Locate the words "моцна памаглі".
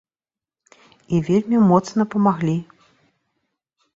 1.71-2.57